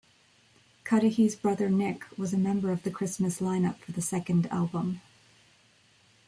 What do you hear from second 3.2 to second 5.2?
lineup for the second album.